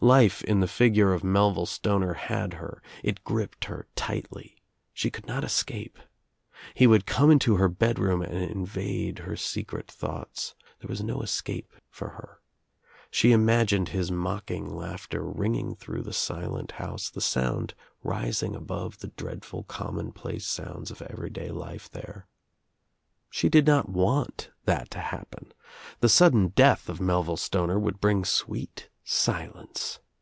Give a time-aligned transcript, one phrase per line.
[0.00, 4.60] Life in the figure of] Melville Stoner had her, it gripped her tightly.
[4.92, 5.98] She' could not escape.
[6.74, 10.54] He would come into her bedroom I and invade her secret thoughts.
[10.80, 12.40] There was no escape | for her.
[13.10, 17.72] She imagined his mocking laughter ringing I through the silent house, the sound
[18.02, 22.26] rising above the dreadful commonplace sounds of everyday life there.
[23.30, 25.52] She did not want that to happen.
[26.00, 30.00] The sudden death of Melville Stoner would bring sweet silence.